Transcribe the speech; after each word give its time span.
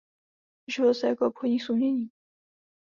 Živil 0.67 0.93
se 0.93 1.07
jako 1.07 1.27
obchodník 1.27 1.63
s 1.63 1.69
uměním. 1.69 2.09